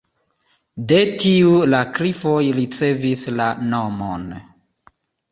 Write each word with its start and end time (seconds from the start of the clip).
De 0.91 0.95
tiu 1.23 1.51
la 1.73 1.81
klifoj 1.97 2.39
ricevis 2.59 3.25
la 3.41 3.51
nomon. 3.75 4.25